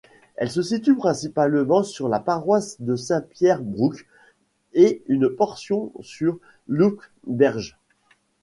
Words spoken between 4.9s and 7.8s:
une portion sur Looberghe.